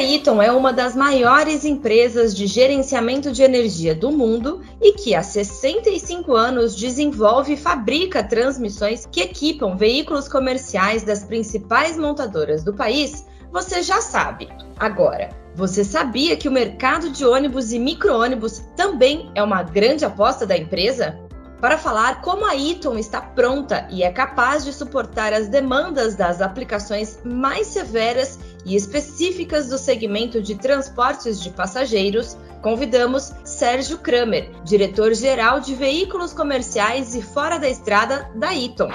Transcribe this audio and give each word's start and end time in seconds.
a 0.00 0.02
Eaton 0.02 0.40
é 0.40 0.50
uma 0.50 0.72
das 0.72 0.96
maiores 0.96 1.62
empresas 1.62 2.34
de 2.34 2.46
gerenciamento 2.46 3.30
de 3.30 3.42
energia 3.42 3.94
do 3.94 4.10
mundo 4.10 4.62
e 4.80 4.94
que 4.94 5.14
há 5.14 5.22
65 5.22 6.34
anos 6.34 6.74
desenvolve 6.74 7.52
e 7.52 7.56
fabrica 7.58 8.24
transmissões 8.24 9.04
que 9.04 9.20
equipam 9.20 9.76
veículos 9.76 10.26
comerciais 10.26 11.02
das 11.02 11.22
principais 11.22 11.98
montadoras 11.98 12.64
do 12.64 12.72
país, 12.72 13.26
você 13.52 13.82
já 13.82 14.00
sabe. 14.00 14.48
Agora, 14.78 15.28
você 15.54 15.84
sabia 15.84 16.34
que 16.34 16.48
o 16.48 16.52
mercado 16.52 17.10
de 17.10 17.26
ônibus 17.26 17.70
e 17.70 17.78
micro-ônibus 17.78 18.64
também 18.74 19.30
é 19.34 19.42
uma 19.42 19.62
grande 19.62 20.06
aposta 20.06 20.46
da 20.46 20.56
empresa? 20.56 21.20
Para 21.60 21.76
falar 21.76 22.22
como 22.22 22.46
a 22.46 22.56
Eaton 22.56 22.96
está 22.96 23.20
pronta 23.20 23.86
e 23.90 24.02
é 24.02 24.10
capaz 24.10 24.64
de 24.64 24.72
suportar 24.72 25.34
as 25.34 25.46
demandas 25.46 26.16
das 26.16 26.40
aplicações 26.40 27.18
mais 27.22 27.66
severas 27.66 28.38
e 28.64 28.76
específicas 28.76 29.68
do 29.68 29.78
segmento 29.78 30.42
de 30.42 30.54
transportes 30.54 31.42
de 31.42 31.50
passageiros, 31.50 32.36
convidamos 32.62 33.32
Sérgio 33.44 33.98
Kramer, 33.98 34.50
diretor-geral 34.64 35.60
de 35.60 35.74
veículos 35.74 36.32
comerciais 36.32 37.14
e 37.14 37.22
fora 37.22 37.58
da 37.58 37.68
estrada 37.68 38.30
da 38.34 38.54
Eaton. 38.54 38.90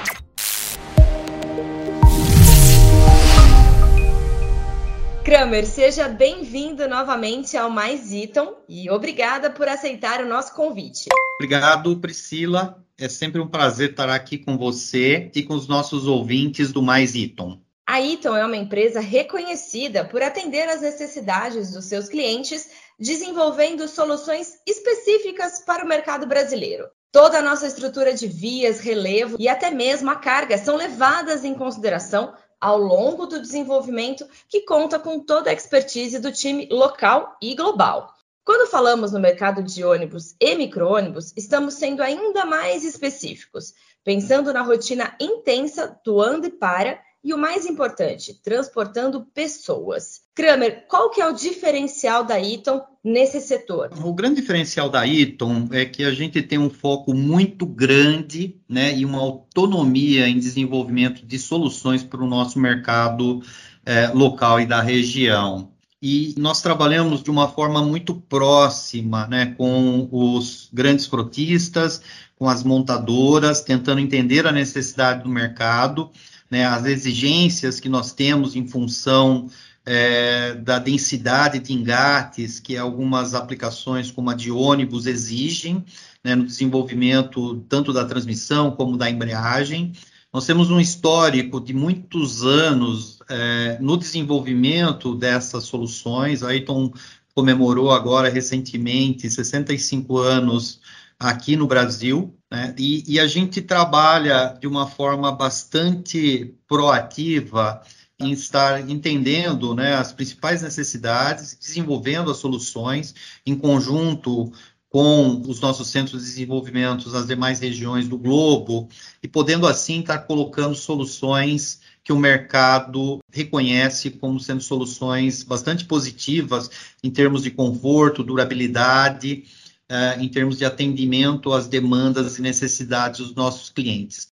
Kramer, 5.25 5.65
seja 5.65 6.07
bem-vindo 6.07 6.87
novamente 6.87 7.57
ao 7.57 7.67
Mais 7.67 8.13
Eaton 8.13 8.57
e 8.69 8.91
obrigada 8.91 9.49
por 9.49 9.67
aceitar 9.67 10.23
o 10.23 10.29
nosso 10.29 10.53
convite. 10.53 11.09
Obrigado, 11.39 11.97
Priscila. 11.97 12.77
É 12.95 13.09
sempre 13.09 13.41
um 13.41 13.47
prazer 13.47 13.89
estar 13.89 14.07
aqui 14.07 14.37
com 14.37 14.55
você 14.55 15.31
e 15.33 15.41
com 15.41 15.55
os 15.55 15.67
nossos 15.67 16.05
ouvintes 16.05 16.71
do 16.71 16.79
Mais 16.79 17.15
Eaton. 17.15 17.59
A 17.95 18.01
Eaton 18.01 18.35
é 18.35 18.45
uma 18.45 18.57
empresa 18.57 18.99
reconhecida 18.99 20.03
por 20.03 20.21
atender 20.21 20.67
às 20.67 20.81
necessidades 20.81 21.71
dos 21.71 21.85
seus 21.85 22.09
clientes, 22.09 22.69
desenvolvendo 22.99 23.87
soluções 23.87 24.59
específicas 24.67 25.59
para 25.59 25.85
o 25.85 25.87
mercado 25.87 26.27
brasileiro. 26.27 26.89
Toda 27.09 27.37
a 27.37 27.41
nossa 27.41 27.65
estrutura 27.65 28.13
de 28.13 28.27
vias, 28.27 28.81
relevo 28.81 29.37
e 29.39 29.47
até 29.47 29.71
mesmo 29.71 30.11
a 30.11 30.17
carga 30.17 30.57
são 30.57 30.75
levadas 30.75 31.45
em 31.45 31.53
consideração 31.53 32.33
ao 32.59 32.77
longo 32.77 33.27
do 33.27 33.39
desenvolvimento, 33.39 34.27
que 34.49 34.65
conta 34.65 34.99
com 34.99 35.21
toda 35.21 35.49
a 35.49 35.53
expertise 35.53 36.19
do 36.19 36.33
time 36.33 36.67
local 36.69 37.37
e 37.41 37.55
global. 37.55 38.13
Quando 38.43 38.69
falamos 38.69 39.13
no 39.13 39.21
mercado 39.21 39.63
de 39.63 39.85
ônibus 39.85 40.35
e 40.41 40.53
micro-ônibus, 40.53 41.31
estamos 41.37 41.75
sendo 41.75 42.03
ainda 42.03 42.45
mais 42.45 42.83
específicos, 42.83 43.73
pensando 44.03 44.51
na 44.51 44.63
rotina 44.63 45.15
intensa 45.17 45.97
do 46.03 46.21
anda 46.21 46.47
e 46.47 46.51
para 46.51 47.04
e 47.25 47.33
o 47.33 47.39
mais 47.39 47.65
importante, 47.65 48.39
transportando 48.43 49.25
pessoas. 49.33 50.21
Kramer, 50.35 50.85
qual 50.87 51.09
que 51.09 51.19
é 51.19 51.27
o 51.27 51.33
diferencial 51.33 52.23
da 52.23 52.39
Eaton 52.39 52.79
nesse 53.03 53.41
setor? 53.41 53.89
O 54.03 54.13
grande 54.13 54.41
diferencial 54.41 54.89
da 54.91 55.07
Eaton 55.07 55.67
é 55.71 55.85
que 55.85 56.03
a 56.03 56.11
gente 56.11 56.39
tem 56.43 56.59
um 56.59 56.69
foco 56.69 57.15
muito 57.15 57.65
grande 57.65 58.61
né, 58.69 58.95
e 58.95 59.03
uma 59.03 59.17
autonomia 59.17 60.27
em 60.27 60.37
desenvolvimento 60.37 61.25
de 61.25 61.39
soluções 61.39 62.03
para 62.03 62.23
o 62.23 62.27
nosso 62.27 62.59
mercado 62.59 63.41
é, 63.83 64.09
local 64.09 64.61
e 64.61 64.67
da 64.67 64.79
região. 64.79 65.71
E 65.99 66.35
nós 66.37 66.61
trabalhamos 66.61 67.23
de 67.23 67.31
uma 67.31 67.47
forma 67.47 67.81
muito 67.81 68.13
próxima 68.13 69.25
né, 69.25 69.47
com 69.57 70.07
os 70.11 70.69
grandes 70.71 71.07
frotistas, 71.07 72.03
com 72.37 72.47
as 72.47 72.63
montadoras, 72.63 73.61
tentando 73.61 73.99
entender 73.99 74.45
a 74.45 74.51
necessidade 74.51 75.23
do 75.23 75.29
mercado 75.29 76.11
né, 76.55 76.65
as 76.65 76.85
exigências 76.85 77.81
que 77.81 77.89
nós 77.89 78.13
temos 78.13 78.55
em 78.55 78.65
função 78.65 79.49
é, 79.85 80.53
da 80.53 80.79
densidade 80.79 81.59
de 81.59 81.73
engates 81.73 82.61
que 82.61 82.77
algumas 82.77 83.33
aplicações, 83.33 84.09
como 84.09 84.29
a 84.29 84.33
de 84.33 84.49
ônibus, 84.51 85.05
exigem 85.05 85.83
né, 86.23 86.33
no 86.33 86.45
desenvolvimento 86.45 87.57
tanto 87.67 87.91
da 87.91 88.05
transmissão 88.05 88.71
como 88.71 88.95
da 88.95 89.09
embreagem. 89.09 89.91
Nós 90.31 90.45
temos 90.45 90.71
um 90.71 90.79
histórico 90.79 91.59
de 91.59 91.73
muitos 91.73 92.45
anos 92.45 93.19
é, 93.29 93.77
no 93.81 93.97
desenvolvimento 93.97 95.13
dessas 95.13 95.65
soluções. 95.65 96.41
A 96.41 96.51
Ayrton 96.51 96.93
comemorou 97.33 97.91
agora 97.91 98.29
recentemente 98.29 99.29
65 99.29 100.17
anos 100.19 100.79
aqui 101.19 101.55
no 101.55 101.67
Brasil, 101.67 102.35
né? 102.51 102.73
e, 102.77 103.03
e, 103.07 103.19
a 103.19 103.27
gente 103.27 103.61
trabalha 103.61 104.57
de 104.59 104.67
uma 104.67 104.87
forma 104.87 105.31
bastante 105.31 106.53
proativa 106.67 107.81
em 108.19 108.31
estar 108.31 108.89
entendendo 108.89 109.75
né, 109.75 109.95
as 109.95 110.13
principais 110.13 110.61
necessidades, 110.61 111.57
desenvolvendo 111.59 112.31
as 112.31 112.37
soluções 112.37 113.13
em 113.45 113.55
conjunto 113.55 114.51
com 114.89 115.41
os 115.45 115.59
nossos 115.59 115.89
centros 115.89 116.21
de 116.21 116.29
desenvolvimento 116.29 117.09
nas 117.09 117.27
demais 117.27 117.59
regiões 117.59 118.07
do 118.07 118.17
globo 118.17 118.87
e 119.21 119.27
podendo 119.27 119.67
assim 119.67 119.99
estar 119.99 120.19
colocando 120.19 120.73
soluções 120.73 121.81
que 122.01 122.13
o 122.13 122.17
mercado 122.17 123.19
reconhece 123.29 124.11
como 124.11 124.39
sendo 124.39 124.61
soluções 124.61 125.43
bastante 125.43 125.83
positivas 125.83 126.69
em 127.03 127.11
termos 127.11 127.43
de 127.43 127.51
conforto, 127.51 128.23
durabilidade 128.23 129.43
uh, 129.91 130.19
em 130.19 130.27
termos 130.29 130.57
de 130.57 130.65
atendimento 130.65 131.53
às 131.53 131.67
demandas 131.67 132.37
e 132.37 132.41
necessidades 132.41 133.19
dos 133.19 133.35
nossos 133.35 133.69
clientes. 133.69 134.33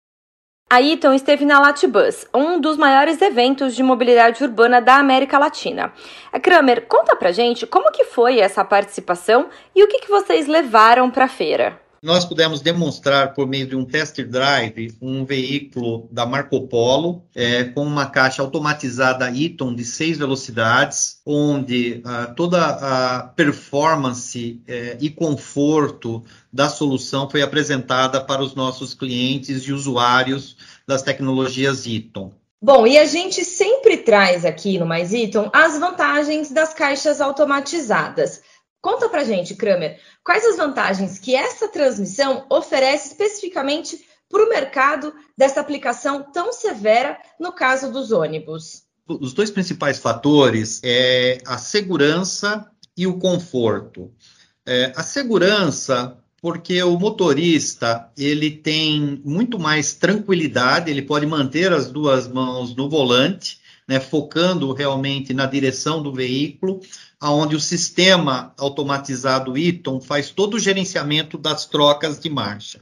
A 0.70 0.82
Eaton 0.82 1.14
esteve 1.14 1.46
na 1.46 1.62
Latibus, 1.62 2.26
um 2.34 2.60
dos 2.60 2.76
maiores 2.76 3.22
eventos 3.22 3.74
de 3.74 3.82
mobilidade 3.82 4.44
urbana 4.44 4.82
da 4.82 4.98
América 4.98 5.40
Latina. 5.40 5.94
A 6.32 6.40
Kramer, 6.40 6.86
conta 6.88 7.16
pra 7.16 7.32
gente 7.32 7.66
como 7.66 7.92
que 7.92 8.04
foi 8.04 8.40
essa 8.40 8.66
participação 8.66 9.50
e 9.74 9.82
o 9.82 9.88
que, 9.88 10.00
que 10.00 10.10
vocês 10.10 10.46
levaram 10.46 11.10
para 11.10 11.26
a 11.26 11.30
feira 11.30 11.87
nós 12.02 12.26
pudemos 12.26 12.62
demonstrar 12.62 13.34
por 13.34 13.48
meio 13.48 13.68
de 13.68 13.76
um 13.76 13.86
test 13.86 14.22
drive 14.24 14.96
um 15.02 15.26
veículo 15.26 16.08
da 16.12 16.26
Marco 16.26 16.68
Polo 16.68 17.24
é, 17.36 17.64
com 17.66 17.84
uma 17.84 18.06
caixa 18.06 18.42
automatizada 18.42 19.30
Eaton 19.30 19.74
de 19.74 19.84
seis 19.84 20.18
velocidades, 20.18 21.20
onde 21.26 22.02
ah, 22.06 22.34
toda 22.36 22.66
a 22.66 23.24
performance 23.24 24.62
é, 24.68 24.98
e 25.00 25.10
conforto 25.10 26.24
da 26.52 26.70
solução 26.70 27.30
foi 27.30 27.42
apresentada 27.42 28.22
para 28.22 28.42
os 28.42 28.56
nossos 28.56 28.94
clientes 28.94 29.68
e 29.68 29.74
usuários 29.74 30.56
das 30.88 31.02
tecnologias 31.02 31.86
Eaton. 31.86 32.32
Bom, 32.60 32.88
e 32.88 32.98
a 32.98 33.06
gente 33.06 33.46
sempre 33.46 33.98
traz 33.98 34.44
aqui 34.44 34.80
no 34.80 34.86
Mais 34.86 35.14
Eaton 35.14 35.50
as 35.54 35.78
vantagens 35.78 36.52
das 36.52 36.74
caixas 36.74 37.22
automatizadas. 37.22 38.42
Conta 38.88 39.10
pra 39.10 39.26
gente, 39.26 39.54
Kramer, 39.54 40.00
quais 40.24 40.46
as 40.46 40.56
vantagens 40.56 41.20
que 41.20 41.36
essa 41.36 41.68
transmissão 41.68 42.46
oferece 42.50 43.10
especificamente 43.10 44.00
para 44.30 44.46
o 44.46 44.48
mercado 44.48 45.14
dessa 45.38 45.60
aplicação 45.60 46.24
tão 46.32 46.54
severa 46.54 47.20
no 47.38 47.52
caso 47.52 47.92
dos 47.92 48.14
ônibus? 48.14 48.84
Os 49.06 49.34
dois 49.34 49.52
principais 49.52 50.00
fatores 50.00 50.80
é 50.86 51.40
a 51.46 51.58
segurança 51.58 52.66
e 52.96 53.06
o 53.06 53.20
conforto. 53.20 54.10
É, 54.66 54.94
a 54.96 55.04
segurança, 55.04 56.18
porque 56.42 56.82
o 56.82 56.98
motorista 56.98 58.10
ele 58.18 58.50
tem 58.50 59.22
muito 59.26 59.60
mais 59.60 59.96
tranquilidade, 59.96 60.90
ele 60.90 61.02
pode 61.02 61.26
manter 61.26 61.74
as 61.74 61.92
duas 61.92 62.26
mãos 62.26 62.74
no 62.74 62.90
volante, 62.90 63.60
né, 63.86 64.00
focando 64.00 64.72
realmente 64.72 65.34
na 65.34 65.46
direção 65.46 66.02
do 66.02 66.14
veículo, 66.14 66.80
onde 67.22 67.56
o 67.56 67.60
sistema 67.60 68.54
automatizado 68.58 69.58
Eaton 69.58 70.00
faz 70.00 70.30
todo 70.30 70.56
o 70.56 70.60
gerenciamento 70.60 71.38
das 71.38 71.66
trocas 71.66 72.20
de 72.20 72.30
marcha. 72.30 72.82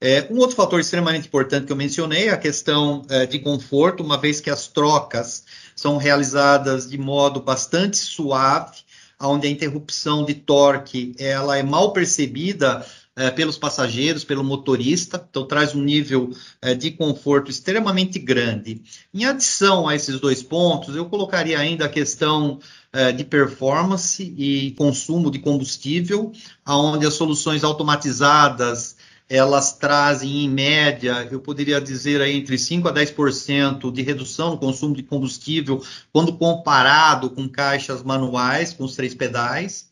É, 0.00 0.26
um 0.30 0.38
outro 0.38 0.56
fator 0.56 0.80
extremamente 0.80 1.28
importante 1.28 1.66
que 1.66 1.72
eu 1.72 1.76
mencionei 1.76 2.26
é 2.26 2.32
a 2.32 2.36
questão 2.36 3.06
é, 3.08 3.24
de 3.24 3.38
conforto, 3.38 4.02
uma 4.02 4.18
vez 4.18 4.40
que 4.40 4.50
as 4.50 4.66
trocas 4.66 5.44
são 5.76 5.96
realizadas 5.96 6.90
de 6.90 6.98
modo 6.98 7.40
bastante 7.40 7.96
suave, 7.98 8.78
onde 9.20 9.46
a 9.46 9.50
interrupção 9.50 10.24
de 10.24 10.34
torque 10.34 11.14
ela 11.18 11.56
é 11.56 11.62
mal 11.62 11.92
percebida 11.92 12.84
é, 13.14 13.30
pelos 13.30 13.58
passageiros, 13.58 14.24
pelo 14.24 14.42
motorista, 14.42 15.24
então 15.28 15.46
traz 15.46 15.74
um 15.74 15.82
nível 15.82 16.30
é, 16.60 16.74
de 16.74 16.90
conforto 16.90 17.50
extremamente 17.50 18.18
grande. 18.18 18.82
Em 19.12 19.24
adição 19.24 19.86
a 19.86 19.94
esses 19.94 20.18
dois 20.18 20.42
pontos, 20.42 20.96
eu 20.96 21.06
colocaria 21.06 21.58
ainda 21.58 21.84
a 21.84 21.90
questão 21.90 22.58
é, 22.92 23.12
de 23.12 23.24
performance 23.24 24.22
e 24.36 24.70
consumo 24.72 25.30
de 25.30 25.38
combustível, 25.38 26.32
onde 26.66 27.06
as 27.06 27.14
soluções 27.14 27.64
automatizadas 27.64 28.96
elas 29.28 29.78
trazem, 29.78 30.44
em 30.44 30.48
média, 30.48 31.26
eu 31.30 31.40
poderia 31.40 31.80
dizer 31.80 32.20
aí, 32.20 32.36
entre 32.36 32.56
5% 32.56 32.86
a 32.86 32.92
10% 32.92 33.90
de 33.90 34.02
redução 34.02 34.50
no 34.50 34.58
consumo 34.58 34.94
de 34.94 35.02
combustível, 35.02 35.82
quando 36.12 36.34
comparado 36.34 37.30
com 37.30 37.48
caixas 37.48 38.02
manuais, 38.02 38.74
com 38.74 38.84
os 38.84 38.94
três 38.94 39.14
pedais 39.14 39.88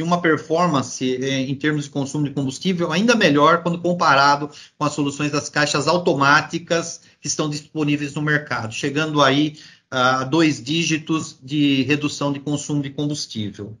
e 0.00 0.02
uma 0.02 0.20
performance 0.20 1.04
eh, 1.22 1.40
em 1.42 1.54
termos 1.54 1.84
de 1.84 1.90
consumo 1.90 2.24
de 2.24 2.32
combustível 2.32 2.90
ainda 2.90 3.14
melhor 3.14 3.62
quando 3.62 3.78
comparado 3.78 4.50
com 4.78 4.84
as 4.84 4.92
soluções 4.94 5.30
das 5.30 5.48
caixas 5.48 5.86
automáticas 5.86 7.02
que 7.20 7.28
estão 7.28 7.48
disponíveis 7.50 8.14
no 8.14 8.22
mercado, 8.22 8.72
chegando 8.72 9.22
aí 9.22 9.58
a 9.90 10.24
dois 10.24 10.62
dígitos 10.62 11.36
de 11.42 11.82
redução 11.82 12.32
de 12.32 12.40
consumo 12.40 12.82
de 12.82 12.90
combustível. 12.90 13.76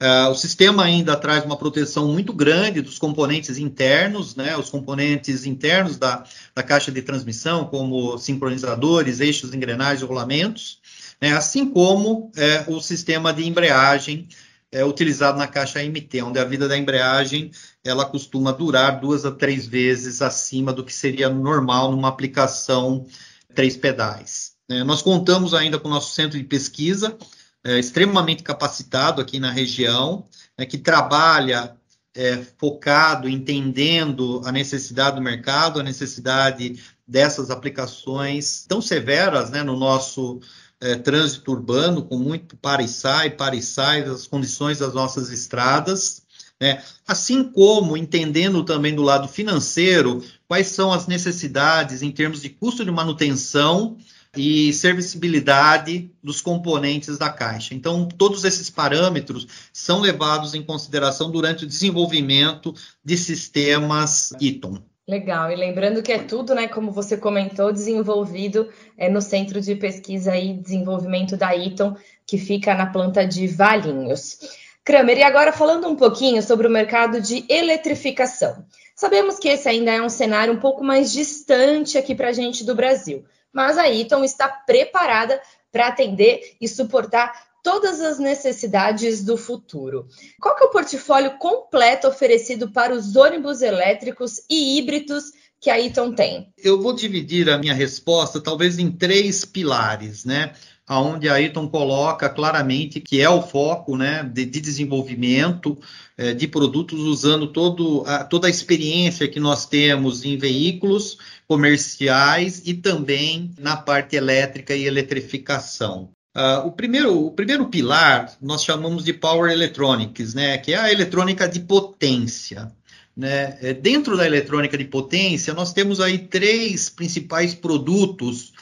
Uh, 0.00 0.30
o 0.30 0.34
sistema 0.34 0.84
ainda 0.84 1.16
traz 1.16 1.44
uma 1.44 1.56
proteção 1.56 2.12
muito 2.12 2.30
grande 2.32 2.82
dos 2.82 2.98
componentes 2.98 3.56
internos, 3.56 4.36
né, 4.36 4.54
os 4.56 4.68
componentes 4.68 5.46
internos 5.46 5.96
da, 5.96 6.22
da 6.54 6.62
caixa 6.62 6.92
de 6.92 7.00
transmissão, 7.00 7.64
como 7.64 8.18
sincronizadores, 8.18 9.20
eixos, 9.20 9.54
engrenagens 9.54 10.06
rolamentos, 10.06 10.78
né, 11.18 11.32
assim 11.32 11.66
como 11.70 12.30
é, 12.36 12.64
o 12.68 12.78
sistema 12.78 13.32
de 13.32 13.48
embreagem 13.48 14.28
é, 14.72 14.84
utilizado 14.84 15.38
na 15.38 15.46
caixa 15.46 15.82
MT, 15.82 16.22
onde 16.22 16.38
a 16.38 16.44
vida 16.44 16.68
da 16.68 16.76
embreagem 16.76 17.50
ela 17.84 18.04
costuma 18.04 18.52
durar 18.52 19.00
duas 19.00 19.24
a 19.24 19.30
três 19.30 19.66
vezes 19.66 20.20
acima 20.20 20.72
do 20.72 20.84
que 20.84 20.92
seria 20.92 21.28
normal 21.28 21.90
numa 21.90 22.08
aplicação 22.08 23.06
três 23.54 23.76
pedais. 23.76 24.52
É, 24.68 24.82
nós 24.82 25.02
contamos 25.02 25.54
ainda 25.54 25.78
com 25.78 25.88
o 25.88 25.90
nosso 25.90 26.14
centro 26.14 26.36
de 26.36 26.44
pesquisa, 26.44 27.16
é, 27.64 27.78
extremamente 27.78 28.42
capacitado 28.42 29.20
aqui 29.20 29.38
na 29.38 29.50
região, 29.50 30.26
né, 30.58 30.66
que 30.66 30.78
trabalha 30.78 31.76
é, 32.14 32.38
focado, 32.58 33.28
entendendo 33.28 34.40
a 34.44 34.50
necessidade 34.50 35.16
do 35.16 35.22
mercado, 35.22 35.78
a 35.78 35.82
necessidade 35.82 36.82
dessas 37.06 37.50
aplicações 37.50 38.64
tão 38.66 38.80
severas 38.80 39.50
né, 39.50 39.62
no 39.62 39.76
nosso 39.76 40.40
é, 40.80 40.94
trânsito 40.96 41.50
urbano, 41.50 42.02
com 42.02 42.18
muito 42.18 42.56
para 42.56 42.82
e 42.82 42.88
sai, 42.88 43.30
para 43.30 43.56
e 43.56 43.62
sai, 43.62 44.04
das 44.04 44.26
condições 44.26 44.78
das 44.78 44.94
nossas 44.94 45.30
estradas. 45.30 46.22
Né? 46.60 46.82
Assim 47.06 47.44
como 47.44 47.96
entendendo 47.96 48.64
também 48.64 48.94
do 48.94 49.02
lado 49.02 49.28
financeiro 49.28 50.24
quais 50.48 50.68
são 50.68 50.92
as 50.92 51.06
necessidades 51.06 52.02
em 52.02 52.10
termos 52.10 52.40
de 52.40 52.48
custo 52.48 52.84
de 52.84 52.90
manutenção 52.90 53.98
e 54.36 54.72
servicibilidade 54.72 56.10
dos 56.22 56.40
componentes 56.40 57.16
da 57.16 57.30
caixa. 57.30 57.74
Então, 57.74 58.06
todos 58.06 58.44
esses 58.44 58.68
parâmetros 58.68 59.46
são 59.72 60.00
levados 60.00 60.54
em 60.54 60.62
consideração 60.62 61.30
durante 61.30 61.64
o 61.64 61.66
desenvolvimento 61.66 62.74
de 63.04 63.16
sistemas 63.16 64.32
Eaton. 64.40 64.82
Legal, 65.08 65.52
e 65.52 65.54
lembrando 65.54 66.02
que 66.02 66.10
é 66.10 66.18
tudo, 66.18 66.52
né, 66.52 66.66
como 66.66 66.90
você 66.90 67.16
comentou, 67.16 67.72
desenvolvido 67.72 68.68
é, 68.98 69.08
no 69.08 69.22
Centro 69.22 69.60
de 69.60 69.76
Pesquisa 69.76 70.36
e 70.36 70.54
Desenvolvimento 70.54 71.36
da 71.36 71.56
Eaton, 71.56 71.96
que 72.26 72.36
fica 72.36 72.74
na 72.74 72.86
planta 72.86 73.24
de 73.24 73.46
Valinhos. 73.46 74.38
Kramer, 74.84 75.18
e 75.18 75.22
agora 75.22 75.52
falando 75.52 75.86
um 75.86 75.94
pouquinho 75.94 76.42
sobre 76.42 76.66
o 76.66 76.70
mercado 76.70 77.20
de 77.20 77.44
eletrificação. 77.48 78.64
Sabemos 78.96 79.38
que 79.38 79.48
esse 79.48 79.68
ainda 79.68 79.92
é 79.92 80.02
um 80.02 80.08
cenário 80.08 80.52
um 80.52 80.58
pouco 80.58 80.82
mais 80.82 81.12
distante 81.12 81.96
aqui 81.96 82.12
para 82.12 82.30
a 82.30 82.32
gente 82.32 82.64
do 82.64 82.74
Brasil, 82.74 83.24
mas 83.52 83.78
a 83.78 83.88
Eaton 83.88 84.24
está 84.24 84.48
preparada 84.48 85.40
para 85.70 85.86
atender 85.86 86.56
e 86.60 86.66
suportar 86.66 87.45
todas 87.66 88.00
as 88.00 88.20
necessidades 88.20 89.24
do 89.24 89.36
futuro. 89.36 90.06
Qual 90.40 90.56
é 90.56 90.62
o 90.62 90.70
portfólio 90.70 91.36
completo 91.36 92.06
oferecido 92.06 92.70
para 92.70 92.94
os 92.94 93.16
ônibus 93.16 93.60
elétricos 93.60 94.40
e 94.48 94.78
híbridos 94.78 95.32
que 95.60 95.68
a 95.68 95.80
Eaton 95.80 96.14
tem? 96.14 96.52
Eu 96.56 96.80
vou 96.80 96.92
dividir 96.92 97.50
a 97.50 97.58
minha 97.58 97.74
resposta 97.74 98.40
talvez 98.40 98.78
em 98.78 98.92
três 98.92 99.44
pilares, 99.44 100.24
né? 100.24 100.52
Onde 100.88 101.28
a 101.28 101.42
Eaton 101.42 101.66
coloca 101.68 102.28
claramente 102.28 103.00
que 103.00 103.20
é 103.20 103.28
o 103.28 103.42
foco 103.42 103.96
né, 103.96 104.22
de, 104.22 104.44
de 104.44 104.60
desenvolvimento 104.60 105.76
é, 106.16 106.32
de 106.32 106.46
produtos 106.46 107.00
usando 107.00 107.48
todo 107.48 108.04
a, 108.06 108.22
toda 108.22 108.46
a 108.46 108.50
experiência 108.50 109.26
que 109.26 109.40
nós 109.40 109.66
temos 109.66 110.24
em 110.24 110.38
veículos 110.38 111.18
comerciais 111.48 112.62
e 112.64 112.74
também 112.74 113.50
na 113.58 113.76
parte 113.76 114.14
elétrica 114.14 114.72
e 114.72 114.84
eletrificação. 114.84 116.14
Uh, 116.36 116.66
o, 116.66 116.70
primeiro, 116.70 117.28
o 117.28 117.30
primeiro 117.30 117.64
pilar 117.64 118.30
nós 118.42 118.62
chamamos 118.62 119.02
de 119.02 119.14
Power 119.14 119.50
Electronics, 119.50 120.34
né, 120.34 120.58
que 120.58 120.74
é 120.74 120.76
a 120.76 120.92
eletrônica 120.92 121.48
de 121.48 121.60
potência. 121.60 122.70
Né? 123.16 123.56
É, 123.62 123.72
dentro 123.72 124.18
da 124.18 124.26
eletrônica 124.26 124.76
de 124.76 124.84
potência, 124.84 125.54
nós 125.54 125.72
temos 125.72 125.98
aí 125.98 126.18
três 126.18 126.90
principais 126.90 127.54
produtos 127.54 128.52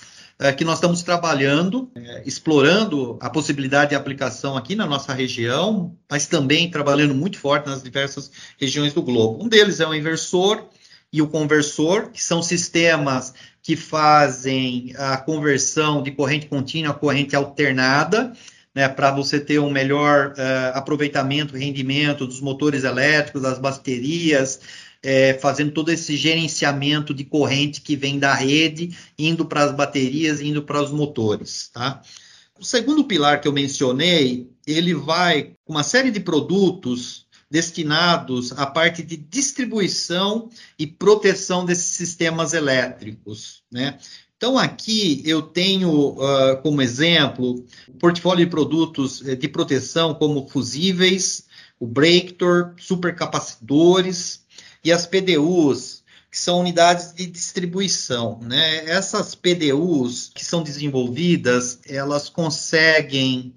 uh, 0.41 0.55
que 0.57 0.65
nós 0.65 0.77
estamos 0.77 1.03
trabalhando, 1.03 1.91
uh, 1.97 2.23
explorando 2.25 3.19
a 3.21 3.29
possibilidade 3.29 3.91
de 3.91 3.97
aplicação 3.97 4.57
aqui 4.57 4.77
na 4.77 4.87
nossa 4.87 5.13
região, 5.13 5.97
mas 6.09 6.29
também 6.29 6.71
trabalhando 6.71 7.13
muito 7.13 7.37
forte 7.41 7.67
nas 7.67 7.83
diversas 7.83 8.31
regiões 8.57 8.93
do 8.93 9.03
globo. 9.03 9.45
Um 9.45 9.49
deles 9.49 9.81
é 9.81 9.89
o 9.89 9.93
inversor 9.93 10.65
e 11.13 11.21
o 11.21 11.27
conversor, 11.27 12.11
que 12.11 12.23
são 12.23 12.41
sistemas 12.41 13.35
que 13.65 13.77
fazem 13.77 14.93
a 14.95 15.17
conversão 15.17 16.03
de 16.03 16.11
corrente 16.11 16.47
contínua 16.47 16.91
a 16.91 16.95
corrente 16.95 17.35
alternada, 17.35 18.35
né, 18.75 18.87
para 18.91 19.11
você 19.11 19.41
ter 19.41 19.59
um 19.59 19.71
melhor 19.71 20.33
uh, 20.33 20.77
aproveitamento 20.77 21.57
rendimento 21.57 22.27
dos 22.27 22.43
motores 22.43 22.85
elétricos, 22.85 23.41
das 23.41 23.59
baterias, 23.59 24.61
é, 25.03 25.35
fazendo 25.35 25.73
todo 25.73 25.91
esse 25.91 26.15
gerenciamento 26.15 27.15
de 27.15 27.25
corrente 27.25 27.81
que 27.81 27.97
vem 27.97 28.19
da 28.19 28.35
rede, 28.35 28.95
indo 29.19 29.47
para 29.47 29.65
as 29.65 29.75
baterias, 29.75 30.43
indo 30.43 30.63
para 30.63 30.83
os 30.83 30.91
motores. 30.91 31.71
Tá? 31.73 32.03
O 32.61 32.65
segundo 32.65 33.05
pilar 33.05 33.41
que 33.41 33.49
eu 33.49 33.53
mencionei, 33.53 34.47
ele 34.67 34.93
vai 34.93 35.55
com 35.65 35.73
uma 35.73 35.83
série 35.83 36.11
de 36.11 36.21
produtos 36.21 37.24
destinados 37.55 38.51
à 38.51 38.67
parte 38.67 39.01
de 39.01 39.17
distribuição 39.17 40.51
e 40.77 40.89
proteção 40.89 41.65
desses 41.65 41.95
sistemas 41.95 42.53
elétricos. 42.53 43.63
Né? 43.71 43.97
Então, 44.37 44.59
aqui 44.59 45.23
eu 45.25 45.41
tenho 45.41 46.17
uh, 46.19 46.61
como 46.65 46.83
exemplo 46.83 47.65
o 47.87 47.93
portfólio 47.93 48.45
de 48.45 48.51
produtos 48.51 49.25
eh, 49.25 49.37
de 49.37 49.47
proteção, 49.47 50.15
como 50.15 50.49
fusíveis, 50.49 51.47
o 51.79 51.87
breaktor, 51.87 52.75
supercapacitores 52.77 54.43
e 54.83 54.91
as 54.91 55.07
PDUs, 55.07 56.03
que 56.33 56.39
são 56.39 56.59
unidades 56.59 57.15
de 57.15 57.25
distribuição. 57.25 58.41
Né? 58.43 58.85
Essas 58.87 59.37
PDUs 59.37 60.33
que 60.35 60.45
são 60.45 60.61
desenvolvidas, 60.61 61.79
elas 61.87 62.29
conseguem 62.29 63.55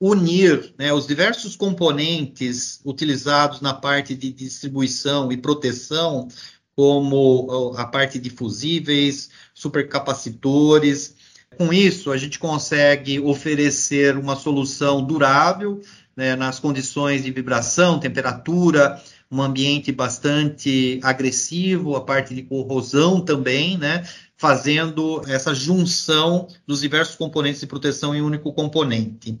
unir 0.00 0.72
né, 0.78 0.92
os 0.92 1.06
diversos 1.06 1.54
componentes 1.54 2.80
utilizados 2.84 3.60
na 3.60 3.74
parte 3.74 4.14
de 4.14 4.32
distribuição 4.32 5.30
e 5.30 5.36
proteção, 5.36 6.26
como 6.74 7.74
a 7.76 7.84
parte 7.84 8.18
de 8.18 8.30
fusíveis, 8.30 9.28
supercapacitores. 9.52 11.14
Com 11.58 11.70
isso, 11.70 12.10
a 12.10 12.16
gente 12.16 12.38
consegue 12.38 13.20
oferecer 13.20 14.16
uma 14.16 14.36
solução 14.36 15.04
durável 15.04 15.82
né, 16.16 16.34
nas 16.34 16.58
condições 16.58 17.22
de 17.22 17.30
vibração, 17.30 18.00
temperatura, 18.00 19.02
um 19.30 19.42
ambiente 19.42 19.92
bastante 19.92 20.98
agressivo, 21.02 21.94
a 21.94 22.00
parte 22.00 22.34
de 22.34 22.42
corrosão 22.42 23.20
também, 23.20 23.76
né, 23.76 24.04
fazendo 24.36 25.22
essa 25.28 25.54
junção 25.54 26.48
dos 26.66 26.80
diversos 26.80 27.14
componentes 27.16 27.60
de 27.60 27.66
proteção 27.66 28.14
em 28.14 28.22
um 28.22 28.26
único 28.26 28.52
componente. 28.54 29.38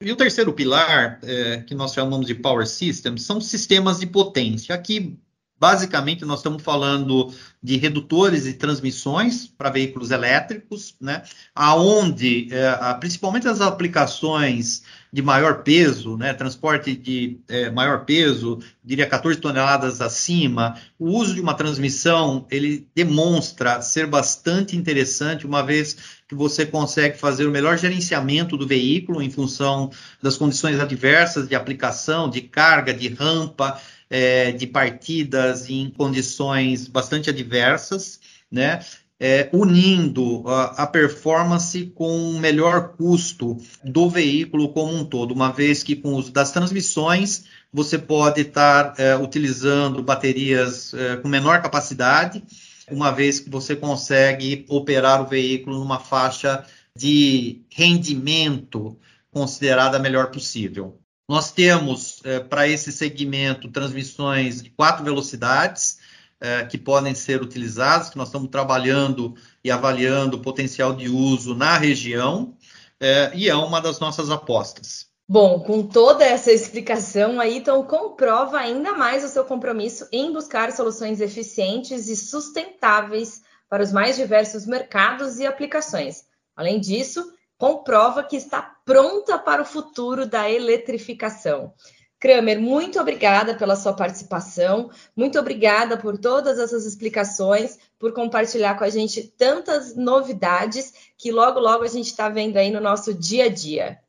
E 0.00 0.12
o 0.12 0.16
terceiro 0.16 0.52
pilar, 0.52 1.18
é, 1.24 1.58
que 1.62 1.74
nós 1.74 1.92
chamamos 1.92 2.28
de 2.28 2.34
Power 2.34 2.64
Systems, 2.68 3.24
são 3.24 3.40
sistemas 3.40 3.98
de 3.98 4.06
potência. 4.06 4.72
Aqui, 4.72 5.18
basicamente, 5.58 6.24
nós 6.24 6.38
estamos 6.38 6.62
falando 6.62 7.34
de 7.60 7.76
redutores 7.76 8.46
e 8.46 8.52
transmissões 8.52 9.48
para 9.48 9.70
veículos 9.70 10.12
elétricos, 10.12 10.94
né? 11.00 11.24
aonde, 11.52 12.46
é, 12.54 12.94
principalmente 12.94 13.48
as 13.48 13.60
aplicações 13.60 14.84
de 15.12 15.20
maior 15.20 15.64
peso, 15.64 16.16
né? 16.16 16.32
transporte 16.32 16.94
de 16.94 17.40
é, 17.48 17.68
maior 17.68 18.04
peso, 18.04 18.60
diria 18.84 19.04
14 19.04 19.40
toneladas 19.40 20.00
acima, 20.00 20.78
o 20.96 21.10
uso 21.10 21.34
de 21.34 21.40
uma 21.40 21.54
transmissão, 21.54 22.46
ele 22.52 22.86
demonstra 22.94 23.82
ser 23.82 24.06
bastante 24.06 24.76
interessante, 24.76 25.44
uma 25.44 25.64
vez 25.64 26.17
que 26.28 26.34
você 26.34 26.66
consegue 26.66 27.16
fazer 27.16 27.46
o 27.46 27.50
melhor 27.50 27.78
gerenciamento 27.78 28.56
do 28.56 28.66
veículo 28.66 29.22
em 29.22 29.30
função 29.30 29.90
das 30.22 30.36
condições 30.36 30.78
adversas 30.78 31.48
de 31.48 31.54
aplicação, 31.54 32.28
de 32.28 32.42
carga, 32.42 32.92
de 32.92 33.08
rampa, 33.08 33.80
é, 34.10 34.52
de 34.52 34.66
partidas 34.66 35.70
em 35.70 35.90
condições 35.90 36.86
bastante 36.86 37.30
adversas, 37.30 38.20
né? 38.52 38.80
É, 39.20 39.48
unindo 39.52 40.44
a, 40.46 40.84
a, 40.84 40.86
performance 40.86 41.86
com 41.92 42.30
o 42.30 42.38
melhor 42.38 42.90
custo 42.90 43.58
do 43.82 44.08
veículo 44.08 44.68
como 44.68 44.94
um 44.94 45.04
todo, 45.04 45.34
uma 45.34 45.50
vez 45.50 45.82
que 45.82 45.96
com 45.96 46.10
o 46.10 46.16
uso 46.16 46.30
das 46.30 46.52
transmissões 46.52 47.46
você 47.72 47.98
pode 47.98 48.42
estar 48.42 48.94
é, 48.96 49.16
utilizando 49.16 50.04
baterias 50.04 50.94
é, 50.94 51.16
com 51.16 51.26
menor 51.26 51.60
capacidade 51.60 52.44
uma 52.90 53.10
vez 53.10 53.40
que 53.40 53.50
você 53.50 53.74
consegue 53.76 54.64
operar 54.68 55.22
o 55.22 55.26
veículo 55.26 55.78
numa 55.78 55.98
faixa 55.98 56.64
de 56.96 57.62
rendimento 57.70 58.98
considerada 59.30 59.96
a 59.96 60.00
melhor 60.00 60.30
possível. 60.30 60.98
Nós 61.28 61.52
temos 61.52 62.20
é, 62.24 62.40
para 62.40 62.66
esse 62.66 62.90
segmento 62.90 63.68
transmissões 63.68 64.62
de 64.62 64.70
quatro 64.70 65.04
velocidades 65.04 65.98
é, 66.40 66.64
que 66.64 66.78
podem 66.78 67.14
ser 67.14 67.42
utilizadas, 67.42 68.10
que 68.10 68.16
nós 68.16 68.28
estamos 68.28 68.48
trabalhando 68.48 69.34
e 69.62 69.70
avaliando 69.70 70.38
o 70.38 70.40
potencial 70.40 70.94
de 70.94 71.08
uso 71.08 71.54
na 71.54 71.76
região. 71.76 72.56
é, 73.00 73.30
e 73.34 73.48
é 73.48 73.54
uma 73.54 73.80
das 73.80 74.00
nossas 74.00 74.30
apostas. 74.30 75.07
Bom, 75.30 75.60
com 75.60 75.86
toda 75.86 76.24
essa 76.24 76.50
explicação, 76.50 77.38
a 77.38 77.46
Iton 77.46 77.84
comprova 77.84 78.56
ainda 78.56 78.94
mais 78.94 79.22
o 79.22 79.28
seu 79.28 79.44
compromisso 79.44 80.08
em 80.10 80.32
buscar 80.32 80.72
soluções 80.72 81.20
eficientes 81.20 82.08
e 82.08 82.16
sustentáveis 82.16 83.42
para 83.68 83.82
os 83.82 83.92
mais 83.92 84.16
diversos 84.16 84.64
mercados 84.64 85.38
e 85.38 85.46
aplicações. 85.46 86.24
Além 86.56 86.80
disso, 86.80 87.30
comprova 87.58 88.22
que 88.22 88.36
está 88.36 88.62
pronta 88.86 89.38
para 89.38 89.60
o 89.60 89.66
futuro 89.66 90.24
da 90.24 90.50
eletrificação. 90.50 91.74
Kramer, 92.18 92.58
muito 92.58 92.98
obrigada 92.98 93.54
pela 93.54 93.76
sua 93.76 93.92
participação, 93.92 94.90
muito 95.14 95.38
obrigada 95.38 95.98
por 95.98 96.16
todas 96.16 96.58
essas 96.58 96.86
explicações, 96.86 97.78
por 97.98 98.14
compartilhar 98.14 98.78
com 98.78 98.84
a 98.84 98.88
gente 98.88 99.22
tantas 99.36 99.94
novidades 99.94 101.12
que 101.18 101.30
logo, 101.30 101.60
logo 101.60 101.84
a 101.84 101.88
gente 101.88 102.06
está 102.06 102.30
vendo 102.30 102.56
aí 102.56 102.70
no 102.70 102.80
nosso 102.80 103.12
dia 103.12 103.44
a 103.44 103.48
dia. 103.50 104.00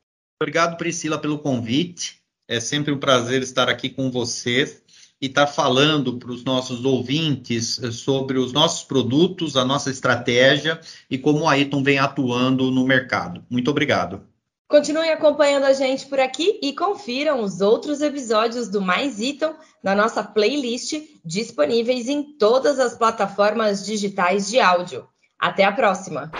Obrigado, 0.42 0.78
Priscila, 0.78 1.18
pelo 1.18 1.38
convite. 1.40 2.22
É 2.48 2.62
sempre 2.62 2.94
um 2.94 2.98
prazer 2.98 3.42
estar 3.42 3.68
aqui 3.68 3.90
com 3.90 4.10
vocês 4.10 4.82
e 5.22 5.26
estar 5.26 5.48
falando 5.48 6.18
para 6.18 6.32
os 6.32 6.46
nossos 6.46 6.86
ouvintes 6.86 7.78
eh, 7.84 7.92
sobre 7.92 8.38
os 8.38 8.54
nossos 8.54 8.86
produtos, 8.86 9.58
a 9.58 9.66
nossa 9.66 9.90
estratégia 9.90 10.80
e 11.10 11.18
como 11.18 11.48
a 11.48 11.58
Iton 11.58 11.84
vem 11.84 12.00
atuando 12.00 12.72
no 12.72 12.86
mercado. 12.86 13.44
Muito 13.50 13.70
obrigado. 13.70 14.22
Continuem 14.70 15.12
acompanhando 15.12 15.66
a 15.66 15.74
gente 15.74 16.06
por 16.06 16.22
aqui 16.22 16.58
e 16.64 16.72
confiram 16.72 17.44
os 17.44 17.60
outros 17.60 18.02
episódios 18.02 18.70
do 18.70 18.82
Mais 18.82 19.20
Iton 19.20 19.54
na 19.84 19.94
nossa 19.94 20.24
playlist, 20.24 20.94
disponíveis 21.26 22.08
em 22.08 22.38
todas 22.38 22.80
as 22.80 22.98
plataformas 22.98 23.86
digitais 23.86 24.48
de 24.48 24.58
áudio. 24.60 25.06
Até 25.38 25.66
a 25.66 25.72
próxima! 25.74 26.32